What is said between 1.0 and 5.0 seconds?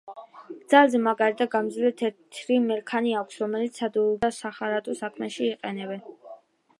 მაგარი და გამძლე თეთრი მერქანი აქვს, რომელსაც სადურგლო და სახარატო